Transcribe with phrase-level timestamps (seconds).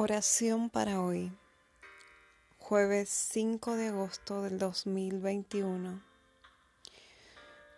[0.00, 1.32] Oración para hoy,
[2.56, 6.00] jueves 5 de agosto del 2021.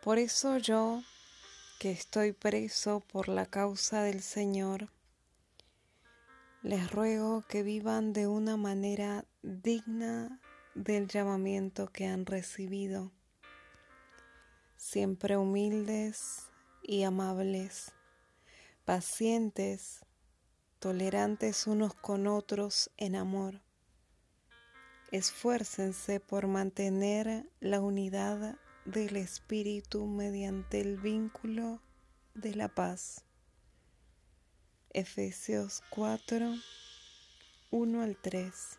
[0.03, 1.03] Por eso yo,
[1.79, 4.91] que estoy preso por la causa del Señor,
[6.63, 10.43] les ruego que vivan de una manera digna
[10.75, 13.13] del llamamiento que han recibido,
[14.77, 16.51] siempre humildes
[16.83, 17.93] y amables,
[18.85, 20.03] pacientes,
[20.81, 23.61] tolerantes unos con otros en amor.
[25.13, 28.57] Esfuércense por mantener la unidad
[28.87, 31.83] del Espíritu mediante el vínculo
[32.35, 33.25] de la paz.
[34.93, 36.55] Efesios 4,
[37.71, 38.79] 1 al 3.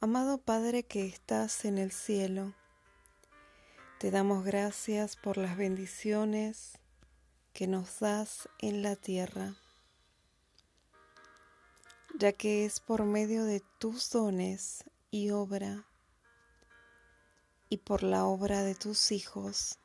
[0.00, 2.52] Amado Padre que estás en el cielo,
[3.98, 6.78] te damos gracias por las bendiciones
[7.54, 9.54] que nos das en la tierra,
[12.18, 15.86] ya que es por medio de tus dones y obra
[17.68, 19.78] y por la obra de tus hijos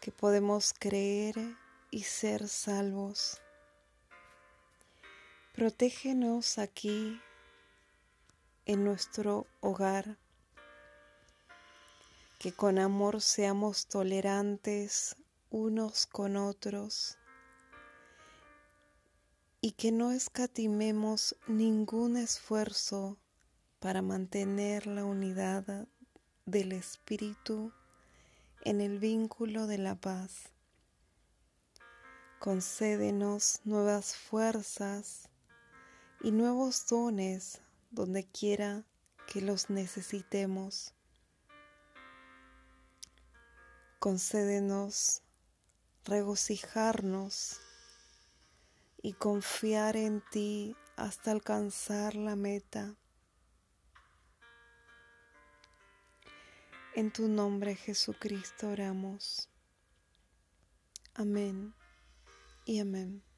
[0.00, 1.36] que podemos creer
[1.90, 3.42] y ser salvos.
[5.54, 7.20] Protégenos aquí
[8.64, 10.16] en nuestro hogar,
[12.38, 15.16] que con amor seamos tolerantes
[15.54, 17.16] unos con otros
[19.60, 23.18] y que no escatimemos ningún esfuerzo
[23.78, 25.86] para mantener la unidad
[26.44, 27.72] del Espíritu
[28.62, 30.50] en el vínculo de la paz.
[32.40, 35.28] Concédenos nuevas fuerzas
[36.20, 38.82] y nuevos dones donde quiera
[39.32, 40.94] que los necesitemos.
[44.00, 45.23] Concédenos
[46.04, 47.60] regocijarnos
[49.02, 52.94] y confiar en ti hasta alcanzar la meta.
[56.94, 59.48] En tu nombre Jesucristo oramos.
[61.14, 61.74] Amén
[62.64, 63.33] y amén.